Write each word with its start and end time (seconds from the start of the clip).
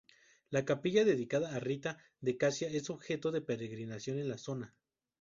La 0.49 0.65
capilla 0.65 1.03
dedicada 1.05 1.53
a 1.55 1.59
Rita 1.59 1.95
de 2.21 2.35
Casia 2.35 2.67
es 2.69 2.89
objeto 2.89 3.31
de 3.31 3.41
peregrinación 3.41 4.17
en 4.17 4.29
la 4.29 4.39
zona. 4.39 4.73